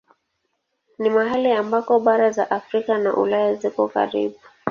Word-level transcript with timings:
Ni 0.99 1.09
mahali 1.09 1.51
ambako 1.51 1.99
bara 1.99 2.31
za 2.31 2.43
Afrika 2.51 2.97
na 2.97 3.13
Ulaya 3.15 3.55
ziko 3.55 3.87
karibu. 3.87 4.39